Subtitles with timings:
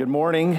[0.00, 0.58] Good morning.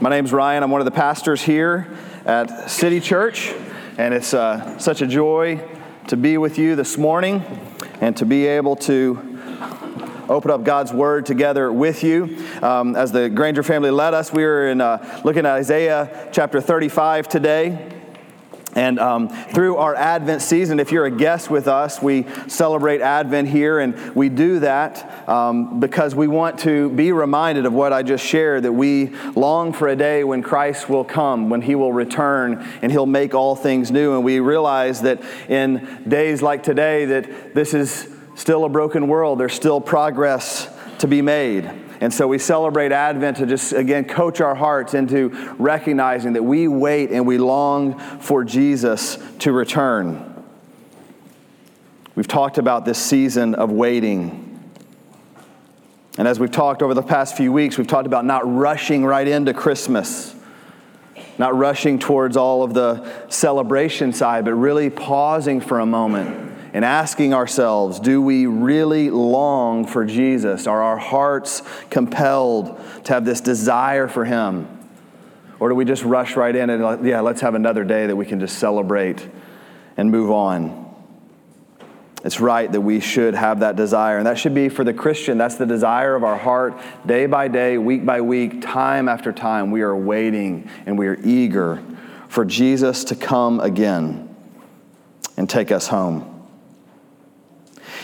[0.00, 0.62] My name's Ryan.
[0.62, 1.94] I'm one of the pastors here
[2.24, 3.52] at City Church,
[3.98, 5.60] and it's uh, such a joy
[6.06, 7.44] to be with you this morning
[8.00, 9.18] and to be able to
[10.30, 12.42] open up God's Word together with you.
[12.62, 16.62] Um, as the Granger family led us, we were in, uh, looking at Isaiah chapter
[16.62, 17.99] 35 today.
[18.80, 23.46] And um, through our Advent season, if you're a guest with us, we celebrate Advent
[23.46, 28.02] here, and we do that um, because we want to be reminded of what I
[28.02, 31.92] just shared that we long for a day when Christ will come, when He will
[31.92, 34.14] return, and He'll make all things new.
[34.14, 39.38] And we realize that in days like today, that this is still a broken world,
[39.38, 41.70] there's still progress to be made.
[42.00, 45.28] And so we celebrate Advent to just, again, coach our hearts into
[45.58, 50.26] recognizing that we wait and we long for Jesus to return.
[52.14, 54.46] We've talked about this season of waiting.
[56.16, 59.28] And as we've talked over the past few weeks, we've talked about not rushing right
[59.28, 60.34] into Christmas,
[61.38, 66.84] not rushing towards all of the celebration side, but really pausing for a moment and
[66.84, 70.66] asking ourselves do we really long for Jesus?
[70.66, 74.68] Are our hearts compelled to have this desire for Him?
[75.58, 78.24] Or do we just rush right in and, yeah, let's have another day that we
[78.24, 79.28] can just celebrate
[79.96, 80.86] and move on?
[82.24, 84.18] It's right that we should have that desire.
[84.18, 85.38] And that should be for the Christian.
[85.38, 89.70] That's the desire of our heart, day by day, week by week, time after time.
[89.70, 91.82] We are waiting and we are eager
[92.28, 94.34] for Jesus to come again
[95.36, 96.39] and take us home.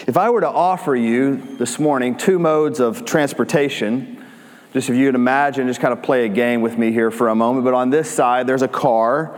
[0.06, 4.24] If I were to offer you this morning two modes of transportation,
[4.72, 7.28] just if you would imagine, just kind of play a game with me here for
[7.28, 7.64] a moment.
[7.64, 9.36] But on this side, there's a car.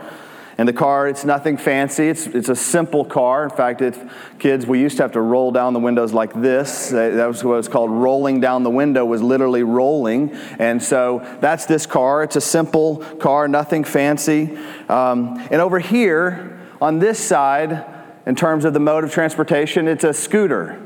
[0.59, 2.07] And the car, it's nothing fancy.
[2.09, 3.45] It's, it's a simple car.
[3.45, 3.97] In fact, it's,
[4.37, 6.89] kids, we used to have to roll down the windows like this.
[6.89, 7.89] That was what it's called.
[7.89, 10.33] Rolling down the window was literally rolling.
[10.59, 12.21] And so that's this car.
[12.21, 14.55] It's a simple car, nothing fancy.
[14.87, 17.88] Um, and over here, on this side,
[18.25, 20.81] in terms of the mode of transportation, it's a scooter.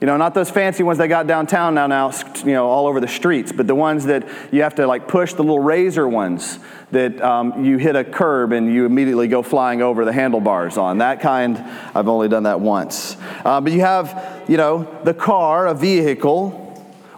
[0.00, 2.12] You know, not those fancy ones they got downtown now, now,
[2.44, 5.32] you know, all over the streets, but the ones that you have to like push
[5.32, 6.60] the little razor ones
[6.92, 10.98] that um, you hit a curb and you immediately go flying over the handlebars on.
[10.98, 11.58] That kind,
[11.96, 13.16] I've only done that once.
[13.44, 16.64] Uh, but you have, you know, the car, a vehicle,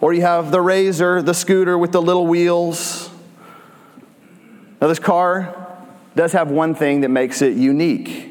[0.00, 3.10] or you have the razor, the scooter with the little wheels.
[4.80, 5.76] Now, this car
[6.16, 8.29] does have one thing that makes it unique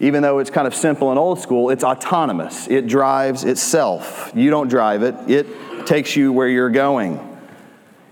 [0.00, 2.66] even though it's kind of simple and old school, it's autonomous.
[2.68, 4.32] It drives itself.
[4.34, 7.26] You don't drive it, it takes you where you're going.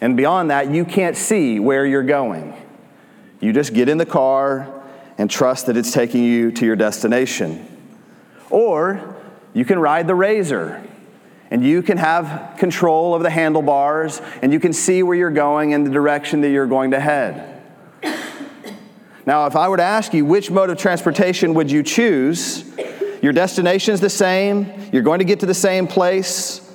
[0.00, 2.54] And beyond that, you can't see where you're going.
[3.40, 4.82] You just get in the car
[5.16, 7.66] and trust that it's taking you to your destination.
[8.50, 9.16] Or
[9.54, 10.84] you can ride the razor
[11.50, 15.72] and you can have control of the handlebars and you can see where you're going
[15.72, 17.57] and the direction that you're going to head.
[19.28, 22.64] Now, if I were to ask you which mode of transportation would you choose,
[23.20, 26.66] your destination is the same, you're going to get to the same place.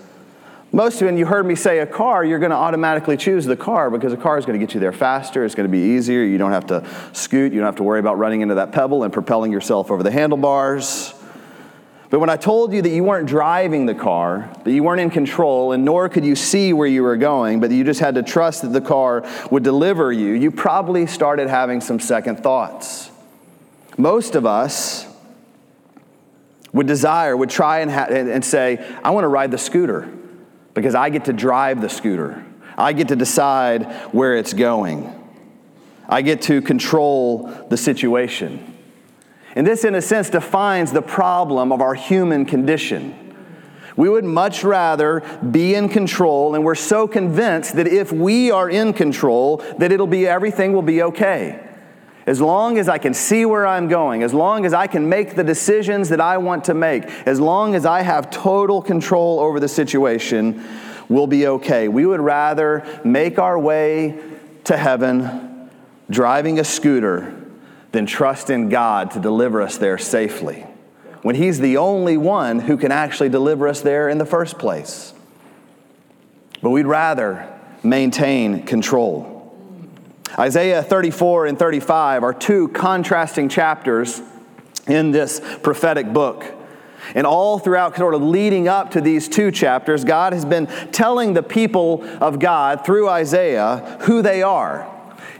[0.71, 3.57] Most of you, you heard me say a car, you're going to automatically choose the
[3.57, 5.43] car because a car is going to get you there faster.
[5.43, 6.23] It's going to be easier.
[6.23, 7.53] You don't have to scoot.
[7.53, 10.11] You don't have to worry about running into that pebble and propelling yourself over the
[10.11, 11.15] handlebars.
[12.13, 15.09] But when I told you that you weren't driving the car, that you weren't in
[15.09, 18.21] control, and nor could you see where you were going, but you just had to
[18.21, 23.09] trust that the car would deliver you, you probably started having some second thoughts.
[23.97, 25.07] Most of us
[26.71, 30.07] would desire, would try and, ha- and say, I want to ride the scooter
[30.75, 32.45] because I get to drive the scooter.
[32.77, 35.11] I get to decide where it's going.
[36.07, 38.72] I get to control the situation.
[39.55, 43.19] And this, in a sense, defines the problem of our human condition.
[43.95, 45.21] We would much rather
[45.51, 50.07] be in control, and we're so convinced that if we are in control, that it'll
[50.07, 51.59] be everything will be okay.
[52.25, 55.35] As long as I can see where I'm going, as long as I can make
[55.35, 59.59] the decisions that I want to make, as long as I have total control over
[59.59, 60.63] the situation,
[61.09, 61.89] we'll be okay.
[61.89, 64.19] We would rather make our way
[64.63, 65.69] to heaven
[66.09, 67.42] driving a scooter
[67.93, 70.65] than trust in God to deliver us there safely
[71.21, 75.13] when He's the only one who can actually deliver us there in the first place.
[76.61, 77.49] But we'd rather
[77.81, 79.31] maintain control.
[80.37, 84.21] Isaiah 34 and 35 are two contrasting chapters
[84.87, 86.45] in this prophetic book.
[87.15, 91.33] And all throughout, sort of leading up to these two chapters, God has been telling
[91.33, 94.89] the people of God through Isaiah who they are.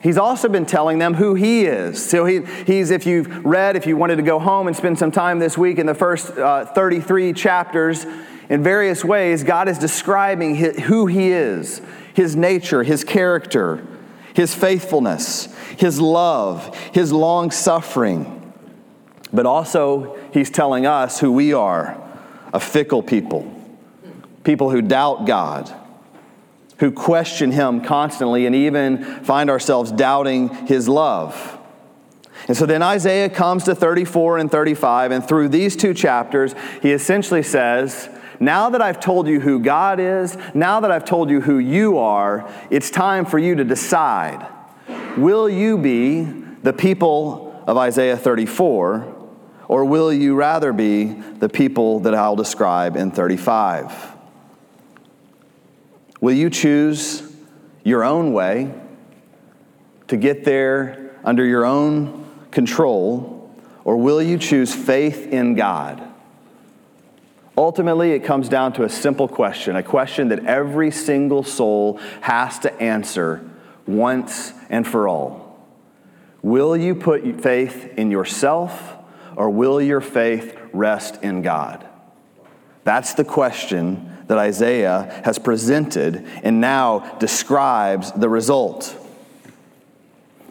[0.04, 2.04] He's also been telling them who he is.
[2.04, 5.12] So he, he's, if you've read, if you wanted to go home and spend some
[5.12, 8.06] time this week in the first uh, 33 chapters,
[8.50, 11.82] in various ways, God is describing who he is.
[12.14, 13.86] his nature, his character,
[14.34, 15.48] his faithfulness,
[15.78, 18.54] his love, his long suffering.
[19.32, 22.00] But also, he's telling us who we are
[22.54, 23.52] a fickle people,
[24.44, 25.74] people who doubt God,
[26.84, 31.58] who question him constantly, and even find ourselves doubting his love.
[32.50, 36.92] And so then Isaiah comes to 34 and 35, and through these two chapters, he
[36.92, 38.10] essentially says,
[38.42, 42.00] now that I've told you who God is, now that I've told you who you
[42.00, 44.46] are, it's time for you to decide.
[45.16, 46.24] Will you be
[46.64, 49.08] the people of Isaiah 34,
[49.70, 54.13] or will you rather be the people that I'll describe in 35?
[56.24, 57.22] Will you choose
[57.84, 58.74] your own way
[60.08, 63.54] to get there under your own control,
[63.84, 66.02] or will you choose faith in God?
[67.58, 72.58] Ultimately, it comes down to a simple question, a question that every single soul has
[72.60, 73.44] to answer
[73.86, 75.60] once and for all.
[76.42, 78.96] Will you put faith in yourself
[79.36, 81.86] or will your faith rest in God?
[82.86, 88.96] That's the question that Isaiah has presented and now describes the result.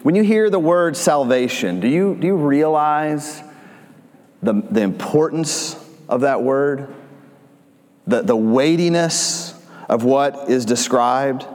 [0.03, 3.41] When you hear the word salvation, do you, do you realize
[4.43, 5.75] the, the importance
[6.09, 6.93] of that word,
[8.05, 9.53] the, the weightiness
[9.89, 11.45] of what is described.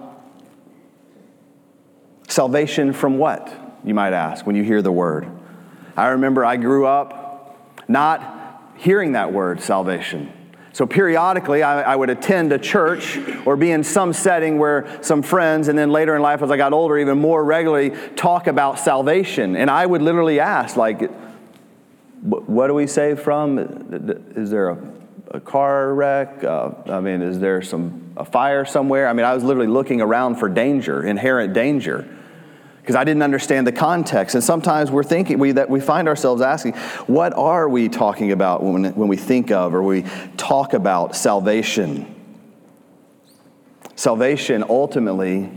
[2.29, 3.53] Salvation from what,
[3.85, 5.29] you might ask, when you hear the word?
[5.97, 7.57] I remember I grew up
[7.89, 10.33] not hearing that word, salvation.
[10.73, 15.23] So periodically, I, I, would attend a church or be in some setting where some
[15.23, 18.79] friends, and then later in life, as I got older, even more regularly, talk about
[18.79, 19.57] salvation.
[19.57, 21.11] And I would literally ask, like,
[22.23, 23.59] what do we save from?
[24.37, 24.79] Is there a,
[25.33, 26.45] a car wreck?
[26.45, 29.09] Uh, I mean, is there some a fire somewhere?
[29.09, 32.09] I mean, I was literally looking around for danger, inherent danger,
[32.89, 34.35] because I didn't understand the context.
[34.35, 36.73] And sometimes we're thinking we that we find ourselves asking,
[37.07, 40.07] what are we talking about when when we think of or we
[40.39, 42.15] talk about salvation?
[43.95, 45.51] Salvation ultimately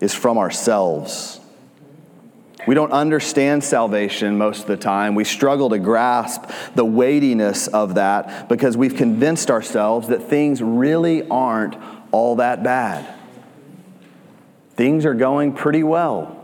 [0.00, 1.38] is from ourselves.
[2.66, 5.14] We don't understand salvation most of the time.
[5.14, 6.42] We struggle to grasp
[6.74, 11.76] the weightiness of that because we've convinced ourselves that things really aren't
[12.10, 13.14] all that bad.
[14.74, 16.34] Things are going pretty well.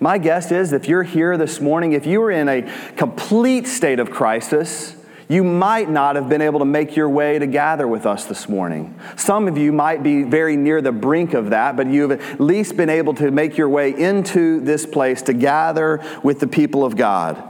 [0.00, 2.62] My guess is if you're here this morning, if you were in a
[2.96, 4.94] complete state of crisis,
[5.28, 8.48] you might not have been able to make your way to gather with us this
[8.48, 8.98] morning.
[9.16, 12.76] Some of you might be very near the brink of that, but you've at least
[12.76, 16.96] been able to make your way into this place to gather with the people of
[16.96, 17.42] God.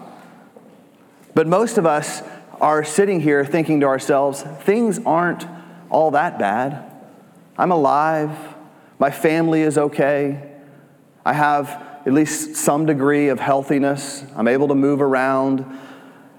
[1.34, 2.22] But most of us
[2.60, 5.46] are sitting here thinking to ourselves, things aren't
[5.90, 6.90] all that bad.
[7.56, 8.36] I'm alive.
[8.98, 10.50] My family is okay.
[11.24, 14.25] I have at least some degree of healthiness.
[14.34, 15.66] I'm able to move around.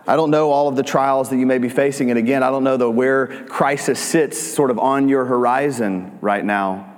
[0.08, 2.10] I don't know all of the trials that you may be facing.
[2.10, 6.44] And again, I don't know the where crisis sits sort of on your horizon right
[6.44, 6.92] now.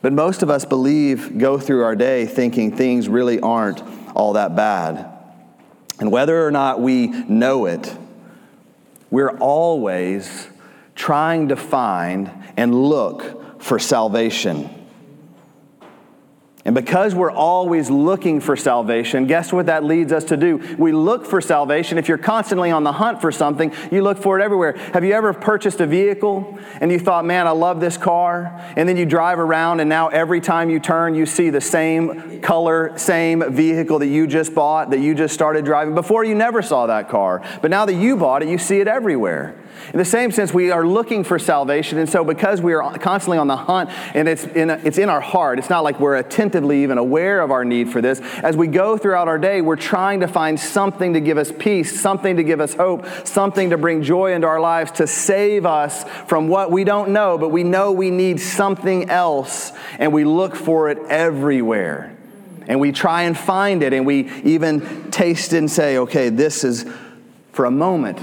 [0.00, 3.82] But most of us believe, go through our day thinking things really aren't
[4.16, 5.12] all that bad.
[6.00, 7.94] And whether or not we know it,
[9.10, 10.48] we're always
[10.94, 14.81] trying to find and look for salvation.
[16.64, 20.76] And because we're always looking for salvation, guess what that leads us to do?
[20.78, 21.98] We look for salvation.
[21.98, 24.74] If you're constantly on the hunt for something, you look for it everywhere.
[24.92, 28.60] Have you ever purchased a vehicle and you thought, man, I love this car?
[28.76, 32.40] And then you drive around and now every time you turn, you see the same
[32.42, 35.96] color, same vehicle that you just bought, that you just started driving.
[35.96, 37.42] Before you never saw that car.
[37.60, 39.56] But now that you bought it, you see it everywhere.
[39.92, 43.38] In the same sense, we are looking for salvation, and so because we are constantly
[43.38, 46.16] on the hunt and it's in, it's in our heart, it's not like we're
[46.52, 48.20] attentively even aware of our need for this.
[48.42, 52.00] As we go throughout our day, we're trying to find something to give us peace,
[52.00, 56.04] something to give us hope, something to bring joy into our lives, to save us
[56.26, 60.54] from what we don't know, but we know we need something else, and we look
[60.54, 62.16] for it everywhere.
[62.66, 66.84] And we try and find it, and we even taste and say, okay, this is
[67.52, 68.18] for a moment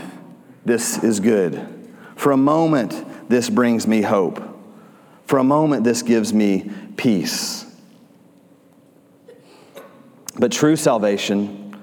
[0.65, 1.67] this is good.
[2.15, 4.43] For a moment, this brings me hope.
[5.25, 7.68] For a moment, this gives me peace.
[10.39, 11.77] But true salvation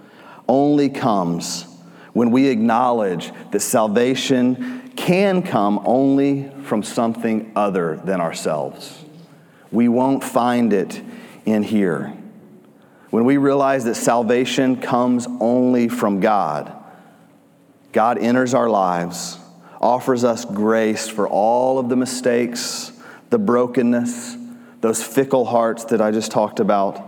[0.49, 1.67] only comes
[2.15, 9.05] when we acknowledge that salvation can come only from something other than ourselves.
[9.71, 11.03] We won't find it
[11.45, 12.15] in here.
[13.11, 16.73] When we realize that salvation comes only from God,
[17.93, 19.39] God enters our lives,
[19.81, 22.93] offers us grace for all of the mistakes,
[23.29, 24.37] the brokenness,
[24.81, 27.06] those fickle hearts that I just talked about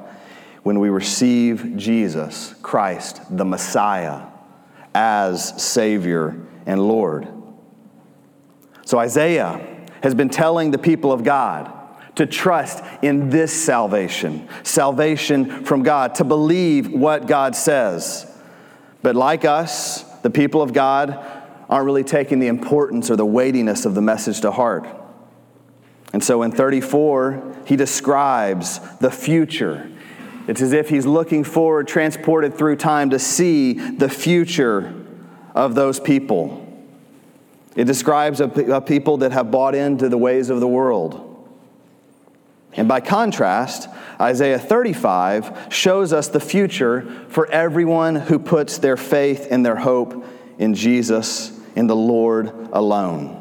[0.68, 4.26] when we receive Jesus, Christ, the Messiah,
[4.94, 7.26] as Savior and Lord.
[8.84, 11.72] So Isaiah has been telling the people of God
[12.16, 18.30] to trust in this salvation, salvation from God, to believe what God says.
[19.00, 21.18] But like us, the people of God
[21.70, 24.86] aren't really taking the importance or the weightiness of the message to heart.
[26.12, 29.90] And so in 34, he describes the future.
[30.48, 34.94] It's as if he's looking forward, transported through time to see the future
[35.54, 36.64] of those people.
[37.76, 41.24] It describes a, a people that have bought into the ways of the world.
[42.72, 43.88] And by contrast,
[44.18, 50.24] Isaiah 35 shows us the future for everyone who puts their faith and their hope
[50.58, 53.34] in Jesus, in the Lord alone.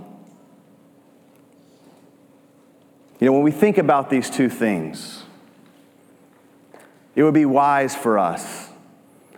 [3.20, 5.24] You know, when we think about these two things,
[7.18, 8.70] it would be wise for us,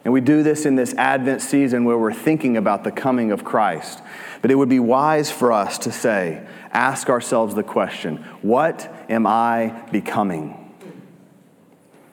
[0.03, 3.45] and we do this in this Advent season where we're thinking about the coming of
[3.45, 4.01] Christ,
[4.41, 9.25] but it would be wise for us to say, ask ourselves the question what am
[9.25, 10.75] I becoming?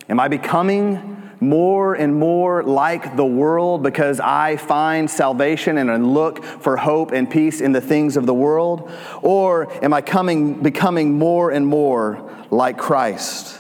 [0.09, 5.97] Am I becoming more and more like the world because I find salvation and I
[5.97, 8.89] look for hope and peace in the things of the world?
[9.21, 13.59] Or am I coming, becoming more and more like Christ?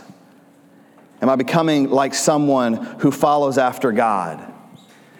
[1.22, 4.52] Am I becoming like someone who follows after God?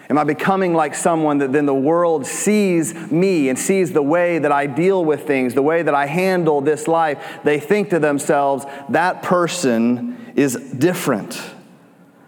[0.09, 4.39] Am I becoming like someone that then the world sees me and sees the way
[4.39, 7.41] that I deal with things, the way that I handle this life?
[7.43, 11.41] They think to themselves, that person is different.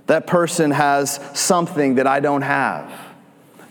[0.06, 2.92] That person has something that I don't have.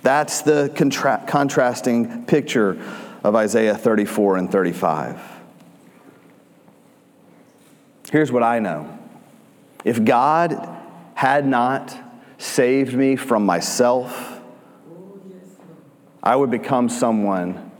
[0.03, 2.81] That's the contra- contrasting picture
[3.25, 5.19] of Isaiah 34 and 35.
[8.09, 8.96] Here's what I know
[9.87, 10.67] if God
[11.13, 11.97] had not
[12.37, 14.41] saved me from myself,
[16.21, 17.71] I would become someone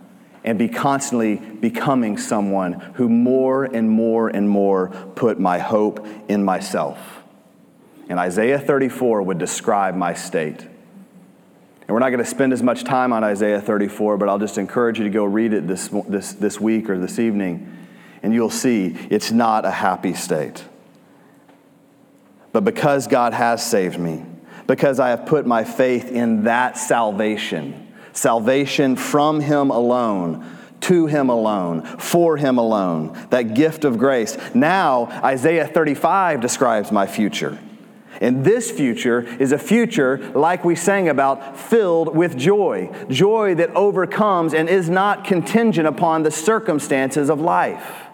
[0.46, 6.46] and be constantly becoming someone who more and more and more put my hope in
[6.46, 6.98] myself.
[8.08, 10.62] And Isaiah 34 would describe my state.
[10.62, 14.58] And we're not going to spend as much time on Isaiah 34, but I'll just
[14.58, 17.86] encourage you to go read it this, this, this week or this evening,
[18.24, 20.64] and you'll see it's not a happy state.
[22.58, 24.26] But because God has saved me,
[24.66, 31.30] because I have put my faith in that salvation, salvation from Him alone, to Him
[31.30, 34.40] alone, for Him alone, that gift of grace.
[34.56, 37.60] Now, Isaiah 35 describes my future.
[38.22, 42.92] And this future is a future, like we sang about, filled with joy.
[43.08, 48.07] Joy that overcomes and is not contingent upon the circumstances of life.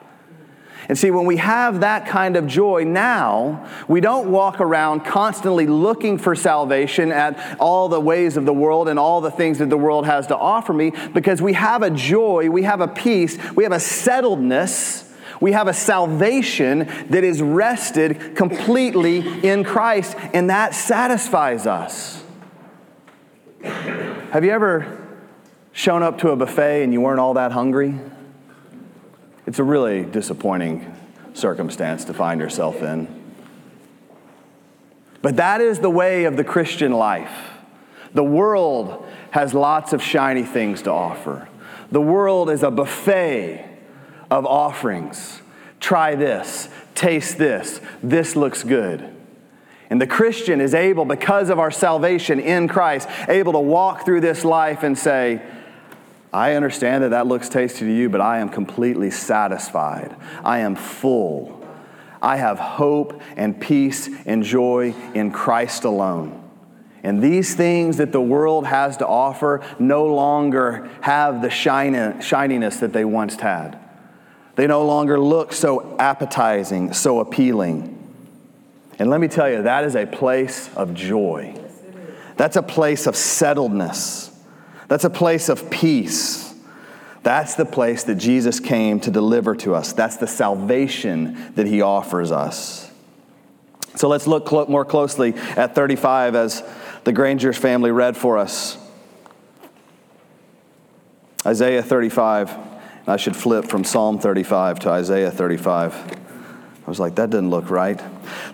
[0.89, 5.65] And see, when we have that kind of joy now, we don't walk around constantly
[5.67, 9.69] looking for salvation at all the ways of the world and all the things that
[9.69, 13.37] the world has to offer me because we have a joy, we have a peace,
[13.55, 15.09] we have a settledness
[15.43, 22.23] we have a salvation that is rested completely in Christ, and that satisfies us.
[23.61, 25.05] Have you ever
[25.73, 27.99] shown up to a buffet and you weren't all that hungry?
[29.45, 30.95] It's a really disappointing
[31.33, 33.07] circumstance to find yourself in.
[35.21, 37.51] But that is the way of the Christian life.
[38.13, 41.47] The world has lots of shiny things to offer.
[41.91, 43.65] The world is a buffet
[44.29, 45.41] of offerings.
[45.79, 49.09] Try this, taste this, this looks good.
[49.89, 54.21] And the Christian is able, because of our salvation in Christ, able to walk through
[54.21, 55.41] this life and say,
[56.33, 60.15] I understand that that looks tasty to you, but I am completely satisfied.
[60.43, 61.63] I am full.
[62.21, 66.39] I have hope and peace and joy in Christ alone.
[67.03, 72.93] And these things that the world has to offer no longer have the shininess that
[72.93, 73.77] they once had.
[74.55, 77.89] They no longer look so appetizing, so appealing.
[78.97, 81.59] And let me tell you, that is a place of joy.
[82.37, 84.32] That's a place of settledness.
[84.93, 86.53] That's a place of peace.
[87.23, 89.91] That's the place that Jesus came to deliver to us.
[89.91, 92.91] That's the salvation that he offers us.
[93.95, 96.63] So let's look cl- more closely at 35 as
[97.05, 98.77] the Granger's family read for us.
[101.43, 102.55] Isaiah 35.
[103.07, 105.95] I should flip from Psalm 35 to Isaiah 35.
[106.85, 107.99] I was like, that didn't look right.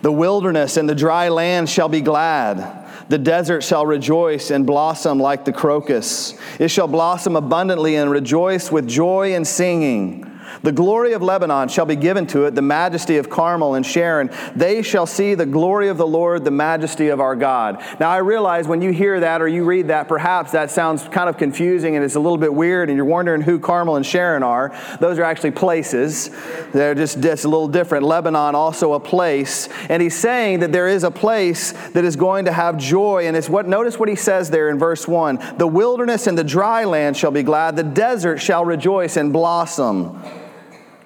[0.00, 2.79] The wilderness and the dry land shall be glad.
[3.10, 6.38] The desert shall rejoice and blossom like the crocus.
[6.60, 10.29] It shall blossom abundantly and rejoice with joy and singing.
[10.62, 14.30] The glory of Lebanon shall be given to it, the majesty of Carmel and Sharon.
[14.54, 17.82] They shall see the glory of the Lord, the majesty of our God.
[17.98, 21.28] Now, I realize when you hear that or you read that, perhaps that sounds kind
[21.28, 24.42] of confusing and it's a little bit weird, and you're wondering who Carmel and Sharon
[24.42, 24.76] are.
[25.00, 26.30] Those are actually places,
[26.72, 28.04] they're just, just a little different.
[28.04, 29.68] Lebanon, also a place.
[29.88, 33.26] And he's saying that there is a place that is going to have joy.
[33.26, 36.44] And it's what, notice what he says there in verse 1 The wilderness and the
[36.44, 40.20] dry land shall be glad, the desert shall rejoice and blossom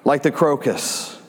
[0.05, 1.19] like the crocus.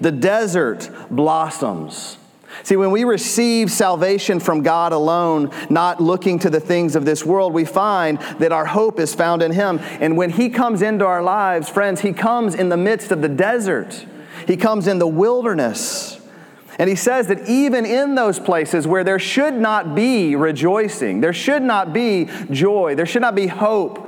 [0.00, 2.18] The desert blossoms.
[2.62, 7.24] See, when we receive salvation from God alone, not looking to the things of this
[7.24, 9.78] world, we find that our hope is found in Him.
[10.00, 13.28] And when He comes into our lives, friends, He comes in the midst of the
[13.28, 14.06] desert,
[14.46, 16.20] He comes in the wilderness.
[16.78, 21.32] And He says that even in those places where there should not be rejoicing, there
[21.32, 24.07] should not be joy, there should not be hope,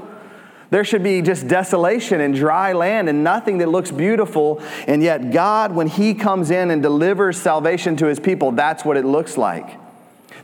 [0.70, 4.62] there should be just desolation and dry land and nothing that looks beautiful.
[4.86, 8.96] And yet, God, when He comes in and delivers salvation to His people, that's what
[8.96, 9.79] it looks like.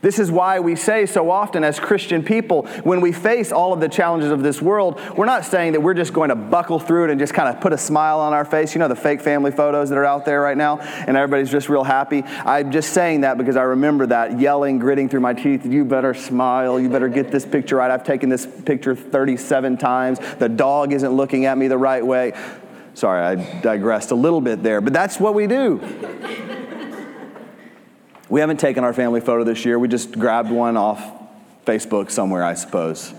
[0.07, 3.81] This is why we say so often as Christian people, when we face all of
[3.81, 7.07] the challenges of this world, we're not saying that we're just going to buckle through
[7.07, 8.73] it and just kind of put a smile on our face.
[8.73, 11.69] You know, the fake family photos that are out there right now, and everybody's just
[11.69, 12.23] real happy.
[12.23, 16.15] I'm just saying that because I remember that yelling, gritting through my teeth, you better
[16.15, 17.91] smile, you better get this picture right.
[17.91, 20.21] I've taken this picture 37 times.
[20.39, 22.33] The dog isn't looking at me the right way.
[22.95, 26.65] Sorry, I digressed a little bit there, but that's what we do.
[28.29, 29.79] We haven't taken our family photo this year.
[29.79, 31.03] We just grabbed one off
[31.65, 33.13] Facebook somewhere, I suppose,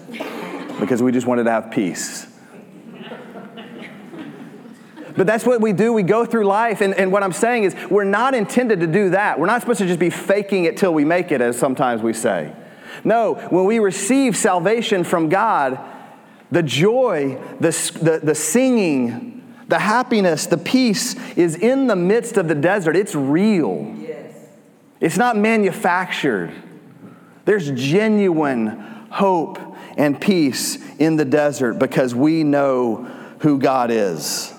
[0.79, 2.27] because we just wanted to have peace.
[5.15, 5.93] But that's what we do.
[5.93, 6.81] We go through life.
[6.81, 9.39] And, and what I'm saying is, we're not intended to do that.
[9.39, 12.13] We're not supposed to just be faking it till we make it, as sometimes we
[12.13, 12.53] say.
[13.03, 15.79] No, when we receive salvation from God,
[16.51, 17.71] the joy, the,
[18.01, 22.95] the, the singing, the happiness, the peace is in the midst of the desert.
[22.95, 23.95] It's real.
[24.99, 26.51] It's not manufactured.
[27.45, 28.69] There's genuine
[29.09, 29.59] hope
[29.97, 33.03] and peace in the desert because we know
[33.39, 34.53] who God is.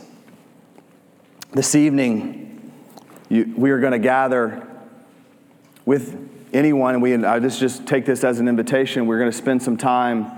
[1.53, 2.73] This evening,
[3.29, 4.67] you, we are going to gather
[5.85, 9.07] with anyone, we, I just, just take this as an invitation.
[9.07, 10.31] We're going to spend some time.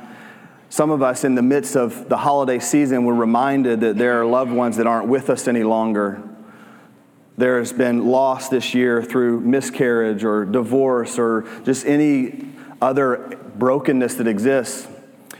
[0.68, 4.26] Some of us, in the midst of the holiday season, we're reminded that there are
[4.26, 6.22] loved ones that aren't with us any longer
[7.40, 12.46] there's been loss this year through miscarriage or divorce or just any
[12.80, 14.86] other brokenness that exists.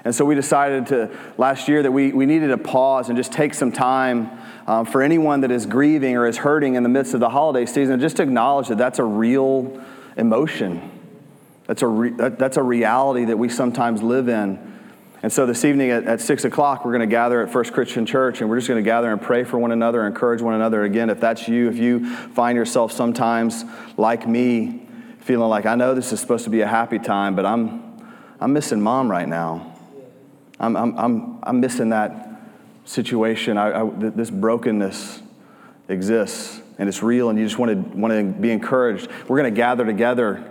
[0.04, 3.32] And so we decided to last year that we, we needed to pause and just
[3.32, 4.30] take some time
[4.66, 7.66] um, for anyone that is grieving or is hurting in the midst of the holiday
[7.66, 9.82] season, just acknowledge that that's a real
[10.16, 10.90] emotion.
[11.66, 14.69] That's a, re, that, that's a reality that we sometimes live in.
[15.22, 18.06] And so this evening at, at 6 o'clock, we're going to gather at First Christian
[18.06, 20.83] Church and we're just going to gather and pray for one another, encourage one another.
[20.85, 23.64] Again, if that's you, if you find yourself sometimes
[23.98, 24.87] like me,
[25.18, 28.02] feeling like, I know this is supposed to be a happy time, but I'm,
[28.40, 29.76] I'm missing mom right now.
[30.59, 32.40] I'm, I'm, I'm, I'm missing that
[32.87, 33.59] situation.
[33.59, 35.22] I, I, this brokenness
[35.88, 39.11] exists and it's real, and you just want to, want to be encouraged.
[39.28, 40.50] We're going to gather together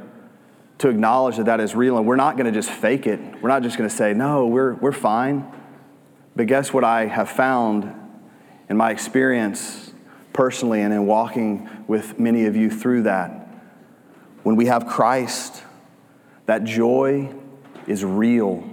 [0.80, 1.98] to acknowledge that that is real.
[1.98, 3.20] And we're not going to just fake it.
[3.42, 5.50] We're not just going to say, no, we're, we're fine.
[6.36, 7.94] But guess what I have found
[8.70, 9.92] in my experience
[10.32, 13.48] personally and in walking with many of you through that?
[14.44, 15.64] When we have Christ,
[16.46, 17.34] that joy
[17.86, 18.64] is real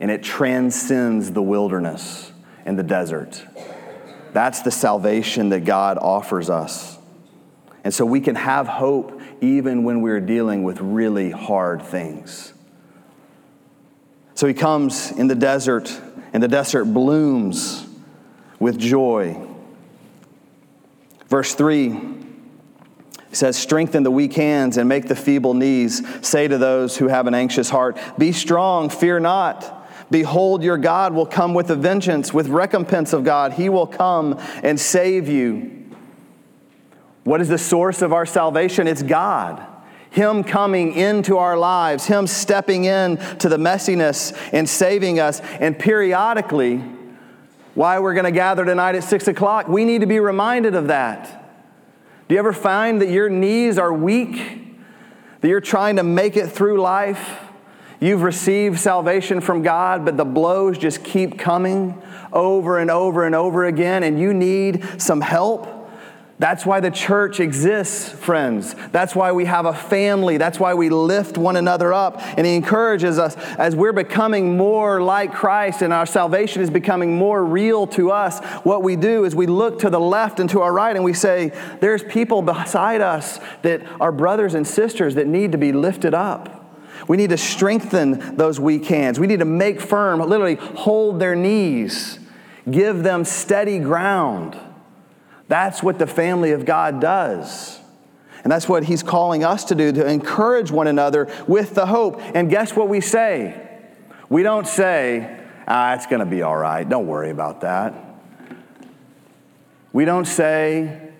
[0.00, 2.30] and it transcends the wilderness
[2.66, 3.42] and the desert.
[4.32, 6.98] That's the salvation that God offers us.
[7.84, 12.52] And so we can have hope even when we're dealing with really hard things.
[14.34, 16.00] So he comes in the desert,
[16.32, 17.86] and the desert blooms
[18.58, 19.36] with joy.
[21.28, 21.98] Verse 3
[23.32, 26.02] says, Strengthen the weak hands and make the feeble knees.
[26.26, 29.80] Say to those who have an anxious heart, Be strong, fear not.
[30.10, 33.54] Behold, your God will come with a vengeance, with recompense of God.
[33.54, 35.81] He will come and save you.
[37.24, 38.86] What is the source of our salvation?
[38.86, 39.64] It's God.
[40.10, 45.40] Him coming into our lives, Him stepping in to the messiness and saving us.
[45.40, 46.84] And periodically,
[47.74, 50.88] why we're going to gather tonight at 6 o'clock, we need to be reminded of
[50.88, 51.38] that.
[52.28, 54.36] Do you ever find that your knees are weak?
[55.40, 57.40] That you're trying to make it through life?
[57.98, 63.34] You've received salvation from God, but the blows just keep coming over and over and
[63.34, 65.68] over again, and you need some help?
[66.42, 68.74] That's why the church exists, friends.
[68.90, 70.38] That's why we have a family.
[70.38, 72.20] That's why we lift one another up.
[72.36, 77.16] And He encourages us as we're becoming more like Christ and our salvation is becoming
[77.16, 78.44] more real to us.
[78.64, 81.14] What we do is we look to the left and to our right and we
[81.14, 86.12] say, There's people beside us that are brothers and sisters that need to be lifted
[86.12, 86.76] up.
[87.06, 89.20] We need to strengthen those weak hands.
[89.20, 92.18] We need to make firm, literally hold their knees,
[92.68, 94.58] give them steady ground.
[95.48, 97.78] That's what the family of God does.
[98.42, 102.20] And that's what he's calling us to do to encourage one another with the hope.
[102.34, 103.68] And guess what we say?
[104.28, 106.88] We don't say, ah, it's going to be all right.
[106.88, 107.94] Don't worry about that.
[109.92, 111.12] We don't say,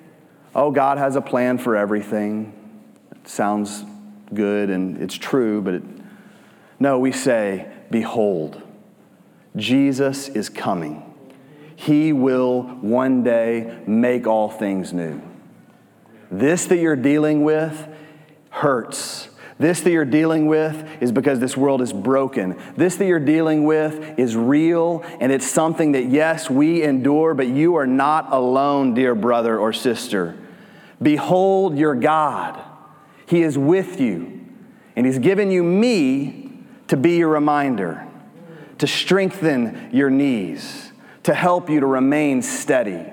[0.54, 2.52] oh, God has a plan for everything.
[3.12, 3.85] It sounds
[4.32, 5.82] good and it's true, but it,
[6.80, 8.61] no, we say, behold,
[9.56, 11.12] Jesus is coming.
[11.82, 15.20] He will one day make all things new.
[16.30, 17.88] This that you're dealing with
[18.50, 19.28] hurts.
[19.58, 22.56] This that you're dealing with is because this world is broken.
[22.76, 27.48] This that you're dealing with is real, and it's something that, yes, we endure, but
[27.48, 30.38] you are not alone, dear brother or sister.
[31.02, 32.62] Behold your God.
[33.26, 34.40] He is with you,
[34.94, 36.52] and He's given you me
[36.86, 38.06] to be your reminder,
[38.78, 40.91] to strengthen your knees
[41.24, 43.12] to help you to remain steady.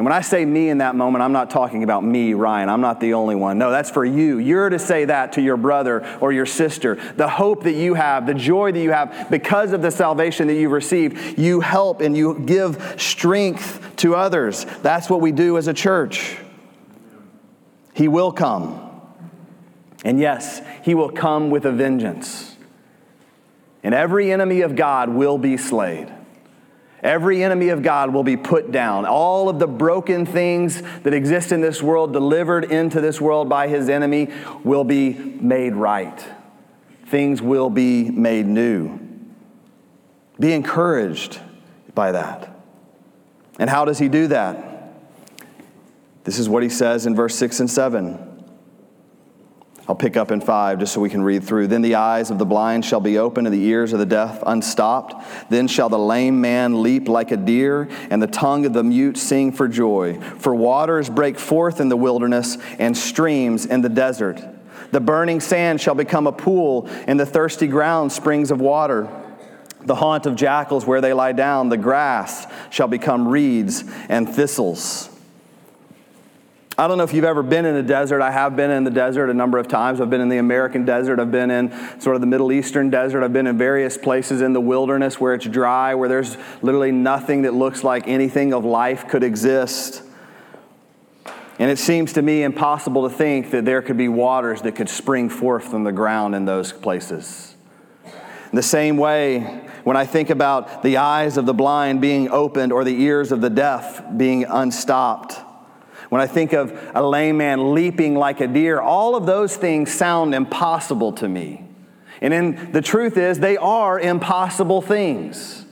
[0.00, 2.70] And when I say me in that moment, I'm not talking about me, Ryan.
[2.70, 3.58] I'm not the only one.
[3.58, 4.38] No, that's for you.
[4.38, 6.94] You're to say that to your brother or your sister.
[7.16, 10.54] The hope that you have, the joy that you have because of the salvation that
[10.54, 14.64] you've received, you help and you give strength to others.
[14.80, 16.38] That's what we do as a church.
[17.92, 19.02] He will come.
[20.02, 22.56] And yes, He will come with a vengeance.
[23.82, 26.10] And every enemy of God will be slayed.
[27.02, 29.06] Every enemy of God will be put down.
[29.06, 33.68] All of the broken things that exist in this world, delivered into this world by
[33.68, 34.30] his enemy,
[34.64, 36.24] will be made right.
[37.06, 38.98] Things will be made new.
[40.38, 41.40] Be encouraged
[41.94, 42.54] by that.
[43.58, 44.94] And how does he do that?
[46.24, 48.29] This is what he says in verse 6 and 7.
[49.90, 51.66] I'll pick up in five just so we can read through.
[51.66, 54.40] Then the eyes of the blind shall be opened, and the ears of the deaf
[54.46, 55.50] unstopped.
[55.50, 59.18] Then shall the lame man leap like a deer and the tongue of the mute
[59.18, 60.20] sing for joy.
[60.38, 64.40] For waters break forth in the wilderness and streams in the desert.
[64.92, 69.08] The burning sand shall become a pool and the thirsty ground springs of water.
[69.80, 75.09] The haunt of jackals where they lie down, the grass shall become reeds and thistles.
[76.80, 78.22] I don't know if you've ever been in a desert.
[78.22, 80.00] I have been in the desert a number of times.
[80.00, 81.20] I've been in the American desert.
[81.20, 83.22] I've been in sort of the Middle Eastern desert.
[83.22, 87.42] I've been in various places in the wilderness where it's dry, where there's literally nothing
[87.42, 90.02] that looks like anything of life could exist.
[91.58, 94.88] And it seems to me impossible to think that there could be waters that could
[94.88, 97.56] spring forth from the ground in those places.
[98.06, 99.40] In the same way,
[99.84, 103.42] when I think about the eyes of the blind being opened or the ears of
[103.42, 105.40] the deaf being unstopped,
[106.10, 109.92] when I think of a lame man leaping like a deer, all of those things
[109.92, 111.64] sound impossible to me.
[112.20, 115.64] And in, the truth is, they are impossible things.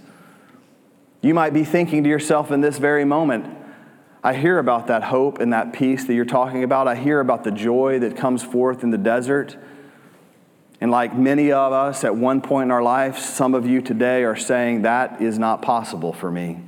[1.21, 3.57] You might be thinking to yourself in this very moment,
[4.23, 6.89] I hear about that hope and that peace that you're talking about.
[6.89, 9.57] I hear about the joy that comes forth in the desert.
[10.81, 14.25] And like many of us at one point in our life, some of you today
[14.25, 16.61] are saying, That is not possible for me.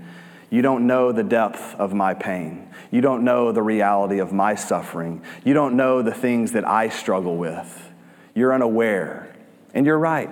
[0.51, 2.69] You don't know the depth of my pain.
[2.91, 5.23] You don't know the reality of my suffering.
[5.45, 7.93] You don't know the things that I struggle with.
[8.35, 9.33] You're unaware.
[9.73, 10.29] And you're right.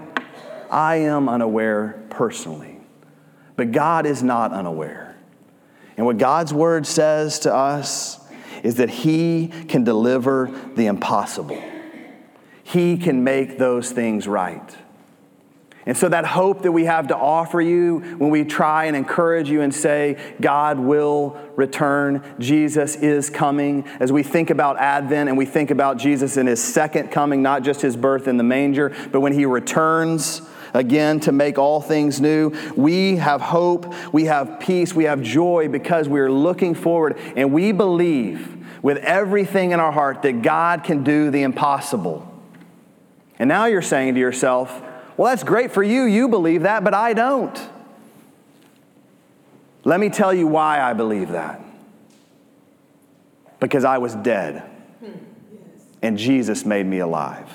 [0.71, 2.81] I am unaware personally.
[3.55, 5.17] But God is not unaware.
[5.97, 8.19] And what God's word says to us
[8.63, 11.63] is that He can deliver the impossible,
[12.65, 14.77] He can make those things right.
[15.89, 19.49] And so, that hope that we have to offer you when we try and encourage
[19.49, 25.39] you and say, God will return, Jesus is coming, as we think about Advent and
[25.39, 28.95] we think about Jesus in his second coming, not just his birth in the manger,
[29.13, 30.43] but when he returns
[30.75, 35.69] again to make all things new, we have hope, we have peace, we have joy
[35.69, 37.17] because we're looking forward.
[37.35, 42.31] And we believe with everything in our heart that God can do the impossible.
[43.39, 44.83] And now you're saying to yourself,
[45.19, 46.05] well, that's great for you.
[46.05, 47.61] You believe that, but I don't.
[49.83, 51.61] Let me tell you why I believe that.
[53.59, 54.63] Because I was dead,
[56.01, 57.53] and Jesus made me alive.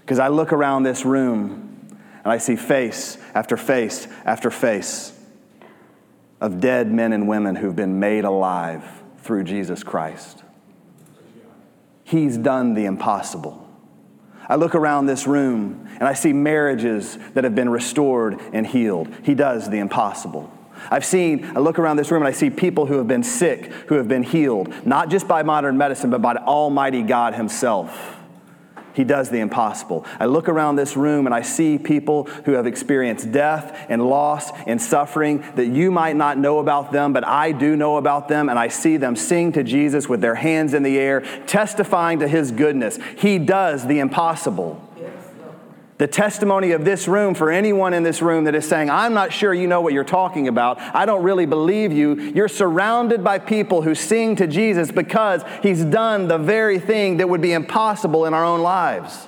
[0.00, 1.78] Because I look around this room
[2.24, 5.12] and I see face after face after face
[6.40, 8.84] of dead men and women who've been made alive
[9.18, 10.42] through Jesus Christ.
[12.04, 13.65] He's done the impossible.
[14.48, 19.08] I look around this room and I see marriages that have been restored and healed.
[19.22, 20.50] He does the impossible.
[20.90, 23.72] I've seen, I look around this room and I see people who have been sick,
[23.88, 28.15] who have been healed, not just by modern medicine, but by Almighty God Himself.
[28.96, 30.06] He does the impossible.
[30.18, 34.50] I look around this room and I see people who have experienced death and loss
[34.66, 38.48] and suffering that you might not know about them, but I do know about them,
[38.48, 42.28] and I see them sing to Jesus with their hands in the air, testifying to
[42.28, 42.98] his goodness.
[43.18, 44.85] He does the impossible.
[45.98, 49.32] The testimony of this room for anyone in this room that is saying, I'm not
[49.32, 50.78] sure you know what you're talking about.
[50.78, 52.14] I don't really believe you.
[52.14, 57.28] You're surrounded by people who sing to Jesus because he's done the very thing that
[57.28, 59.26] would be impossible in our own lives.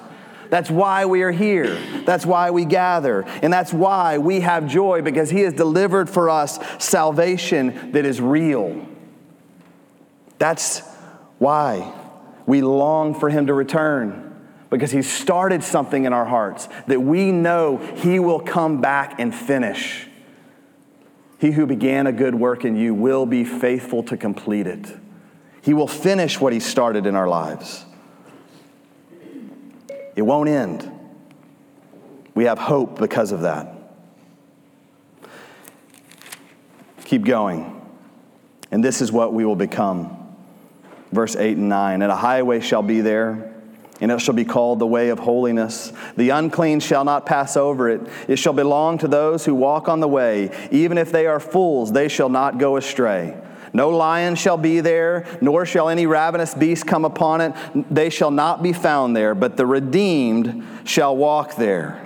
[0.50, 1.78] That's why we are here.
[2.04, 3.22] That's why we gather.
[3.42, 8.20] And that's why we have joy because he has delivered for us salvation that is
[8.20, 8.86] real.
[10.38, 10.80] That's
[11.38, 11.94] why
[12.44, 14.27] we long for him to return
[14.70, 19.34] because He started something in our hearts that we know He will come back and
[19.34, 20.06] finish.
[21.38, 24.86] He who began a good work in you will be faithful to complete it.
[25.62, 27.84] He will finish what He started in our lives.
[30.16, 30.90] It won't end.
[32.34, 33.74] We have hope because of that.
[37.04, 37.74] Keep going.
[38.70, 40.36] And this is what we will become.
[41.10, 43.57] Verse 8 and 9 And a highway shall be there
[44.00, 45.92] and it shall be called the way of holiness.
[46.16, 48.00] The unclean shall not pass over it.
[48.28, 50.50] It shall belong to those who walk on the way.
[50.70, 53.36] Even if they are fools, they shall not go astray.
[53.72, 57.52] No lion shall be there, nor shall any ravenous beast come upon it.
[57.90, 62.04] They shall not be found there, but the redeemed shall walk there.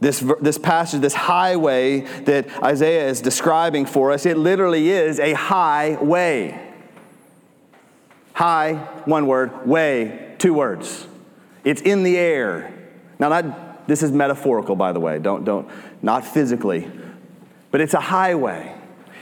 [0.00, 5.32] This, this passage, this highway that Isaiah is describing for us, it literally is a
[5.32, 6.71] highway.
[8.34, 11.06] High, one word, way, two words.
[11.64, 12.74] It's in the air.
[13.18, 15.68] Now, not, this is metaphorical, by the way, don't, don't,
[16.02, 16.90] not physically,
[17.70, 18.74] but it's a highway.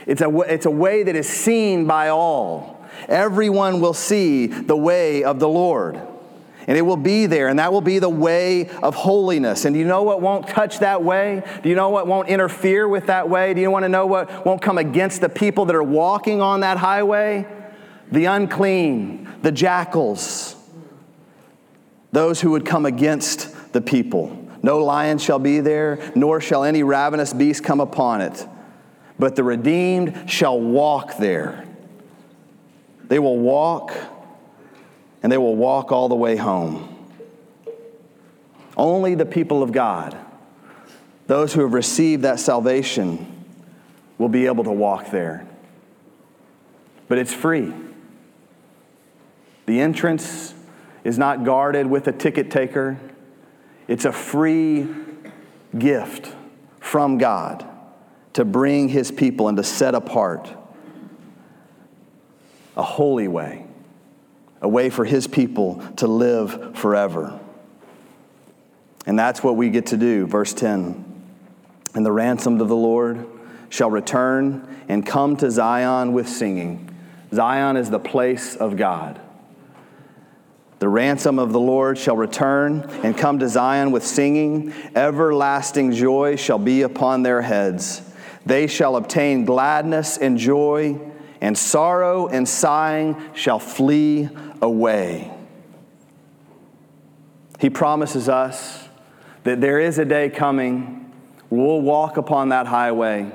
[0.07, 2.83] It's a, it's a way that is seen by all.
[3.07, 5.99] Everyone will see the way of the Lord.
[6.67, 9.65] And it will be there, and that will be the way of holiness.
[9.65, 11.43] And do you know what won't touch that way?
[11.63, 13.53] Do you know what won't interfere with that way?
[13.53, 16.59] Do you want to know what won't come against the people that are walking on
[16.59, 17.45] that highway?
[18.11, 20.55] The unclean, the jackals,
[22.11, 24.37] those who would come against the people.
[24.63, 28.45] No lion shall be there, nor shall any ravenous beast come upon it.
[29.17, 31.65] But the redeemed shall walk there.
[33.07, 33.93] They will walk,
[35.23, 36.87] and they will walk all the way home.
[38.77, 40.17] Only the people of God,
[41.27, 43.45] those who have received that salvation,
[44.17, 45.45] will be able to walk there.
[47.07, 47.73] But it's free.
[49.65, 50.53] The entrance
[51.03, 52.99] is not guarded with a ticket taker,
[53.87, 54.87] it's a free
[55.77, 56.33] gift
[56.79, 57.67] from God
[58.33, 60.49] to bring his people and to set apart
[62.77, 63.65] a holy way,
[64.61, 67.39] a way for his people to live forever.
[69.05, 70.25] And that's what we get to do.
[70.27, 71.23] Verse 10
[71.95, 73.27] And the ransomed of the Lord
[73.69, 76.89] shall return and come to Zion with singing.
[77.33, 79.19] Zion is the place of God.
[80.81, 84.73] The ransom of the Lord shall return and come to Zion with singing.
[84.95, 88.01] Everlasting joy shall be upon their heads.
[88.47, 90.99] They shall obtain gladness and joy,
[91.39, 94.27] and sorrow and sighing shall flee
[94.59, 95.31] away.
[97.59, 98.89] He promises us
[99.43, 101.13] that there is a day coming
[101.51, 103.31] we'll walk upon that highway,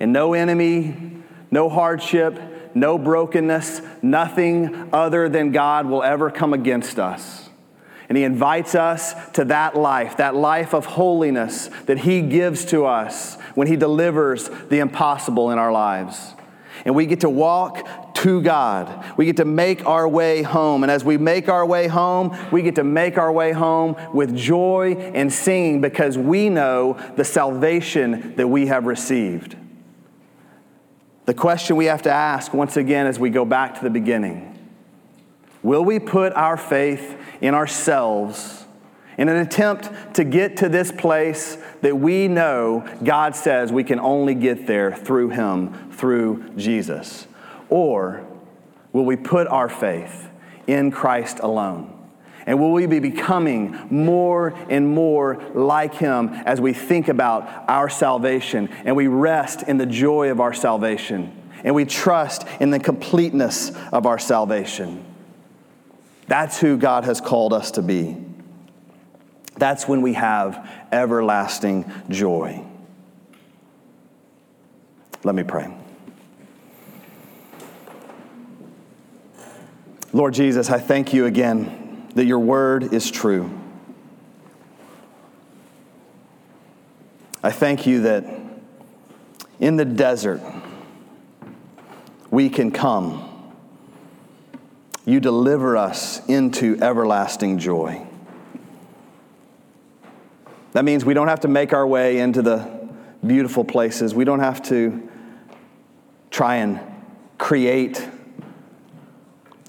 [0.00, 1.14] and no enemy,
[1.50, 2.38] no hardship,
[2.80, 7.48] no brokenness, nothing other than God will ever come against us.
[8.08, 12.86] And He invites us to that life, that life of holiness that He gives to
[12.86, 16.34] us when He delivers the impossible in our lives.
[16.84, 19.04] And we get to walk to God.
[19.16, 20.82] We get to make our way home.
[20.82, 24.34] And as we make our way home, we get to make our way home with
[24.34, 29.56] joy and singing because we know the salvation that we have received.
[31.28, 34.58] The question we have to ask once again as we go back to the beginning
[35.62, 38.64] will we put our faith in ourselves
[39.18, 44.00] in an attempt to get to this place that we know God says we can
[44.00, 47.26] only get there through Him, through Jesus?
[47.68, 48.26] Or
[48.94, 50.30] will we put our faith
[50.66, 51.97] in Christ alone?
[52.48, 57.90] And will we be becoming more and more like Him as we think about our
[57.90, 61.30] salvation and we rest in the joy of our salvation
[61.62, 65.04] and we trust in the completeness of our salvation?
[66.26, 68.16] That's who God has called us to be.
[69.58, 72.64] That's when we have everlasting joy.
[75.22, 75.70] Let me pray.
[80.14, 81.77] Lord Jesus, I thank you again
[82.18, 83.48] that your word is true.
[87.44, 88.24] I thank you that
[89.60, 90.40] in the desert
[92.28, 93.54] we can come.
[95.04, 98.04] You deliver us into everlasting joy.
[100.72, 102.88] That means we don't have to make our way into the
[103.24, 104.12] beautiful places.
[104.12, 105.08] We don't have to
[106.32, 106.80] try and
[107.38, 108.04] create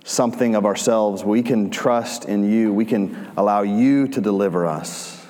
[0.10, 1.24] something of ourselves.
[1.24, 2.74] We can trust in you.
[2.74, 5.24] We can allow you to deliver us.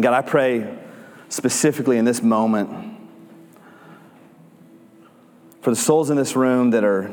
[0.00, 0.78] God, I pray
[1.28, 2.96] specifically in this moment
[5.60, 7.10] for the souls in this room that are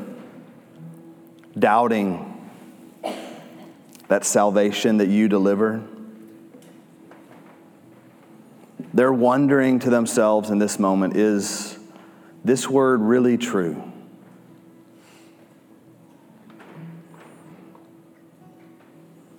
[1.58, 2.28] doubting
[4.06, 5.82] that salvation that you deliver.
[8.94, 11.76] They're wondering to themselves in this moment is
[12.44, 13.91] this word really true?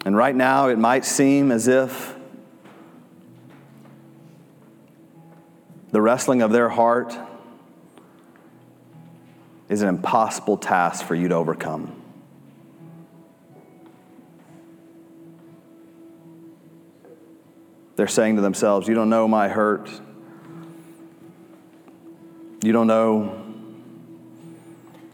[0.06, 2.16] And right now, it might seem as if
[5.92, 7.18] the wrestling of their heart
[9.70, 12.02] is an impossible task for you to overcome.
[17.96, 19.89] They're saying to themselves, You don't know my hurt.
[22.62, 23.42] You don't know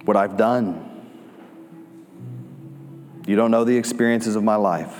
[0.05, 0.88] what I've done.
[3.29, 4.99] You don't know the experiences of my life.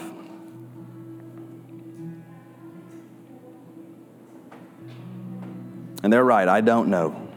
[6.04, 7.28] And they're right, I don't know.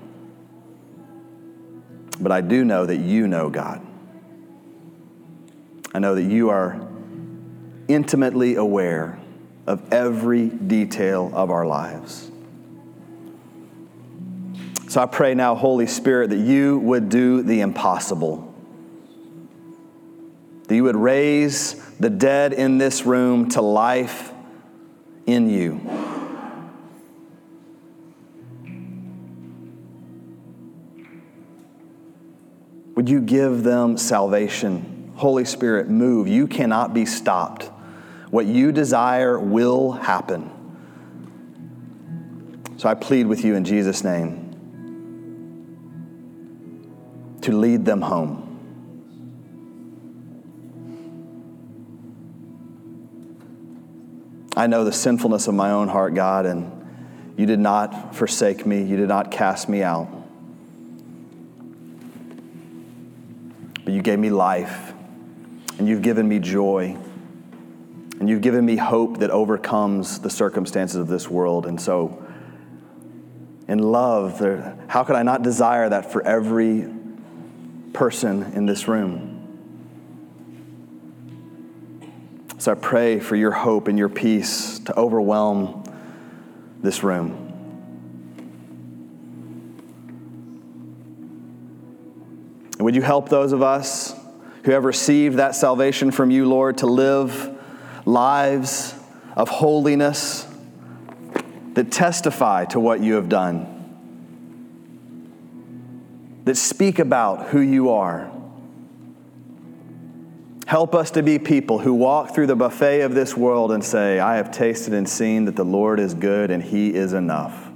[2.21, 3.81] But I do know that you know God.
[5.95, 6.87] I know that you are
[7.89, 9.19] intimately aware
[9.67, 12.31] of every detail of our lives.
[14.89, 18.52] So I pray now, Holy Spirit, that you would do the impossible
[20.66, 24.33] that you would raise the dead in this room to life
[25.27, 25.81] in you.
[32.94, 35.12] Would you give them salvation?
[35.16, 36.29] Holy Spirit, move.
[36.29, 37.70] You cannot be stopped.
[38.31, 40.51] What you desire will happen.
[42.77, 44.40] So I plead with you in Jesus' name
[47.42, 48.52] to lead them home.
[54.55, 56.71] I know the sinfulness of my own heart, God, and
[57.38, 58.83] you did not forsake me.
[58.83, 60.09] You did not cast me out.
[63.85, 64.93] But you gave me life,
[65.79, 66.97] and you've given me joy,
[68.21, 71.67] and you've given me hope that overcomes the circumstances of this world.
[71.67, 72.23] And so,
[73.69, 74.38] in love,
[74.88, 76.87] how could I not desire that for every
[77.95, 79.32] person in this room?
[82.62, 85.83] So I pray for your hope and your peace to overwhelm
[86.81, 87.33] this room.
[92.79, 94.14] And would you help those of us
[94.62, 97.51] who have received that salvation from you, Lord, to live
[98.05, 98.94] lives
[99.35, 100.46] of holiness
[101.72, 103.66] that testify to what you have done,
[106.44, 108.31] that speak about who you are
[110.73, 114.19] Help us to be people who walk through the buffet of this world and say,
[114.19, 117.71] I have tasted and seen that the Lord is good and He is enough.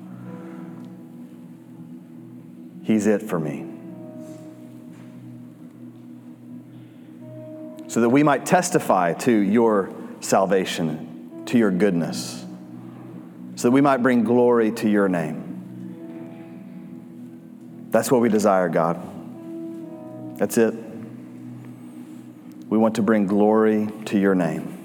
[2.82, 3.66] He's it for me.
[7.86, 12.46] So that we might testify to your salvation, to your goodness,
[13.56, 15.42] so that we might bring glory to your name.
[17.90, 18.98] That's what we desire, God.
[20.38, 20.85] That's it.
[22.68, 24.76] We want to bring glory to your name.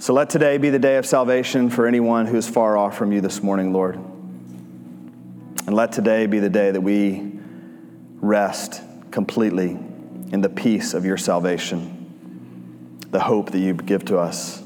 [0.00, 3.12] So let today be the day of salvation for anyone who is far off from
[3.12, 3.96] you this morning, Lord.
[3.96, 7.32] And let today be the day that we
[8.16, 14.60] rest completely in the peace of your salvation, the hope that you give to us.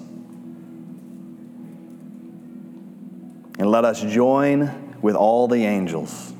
[3.58, 6.32] And let us join with all the angels,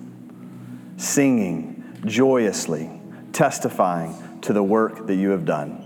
[0.97, 2.97] singing joyously,
[3.39, 5.84] testifying to the work that you have done.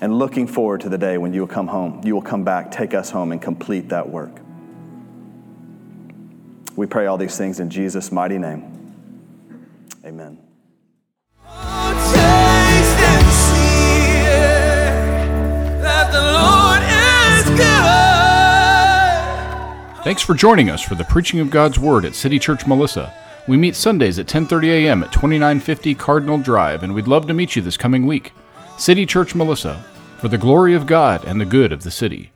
[0.00, 2.70] And looking forward to the day when you will come home, you will come back,
[2.70, 4.32] take us home, and complete that work.
[6.76, 8.94] We pray all these things in Jesus' mighty name.
[10.02, 10.38] Amen.
[20.02, 23.19] Thanks for joining us for the preaching of God's Word at City Church Melissa.
[23.48, 25.02] We meet Sundays at 10:30 a.m.
[25.02, 28.32] at 2950 Cardinal Drive, and we'd love to meet you this coming week.
[28.76, 29.84] City Church Melissa,
[30.18, 32.30] for the glory of God and the good of the city.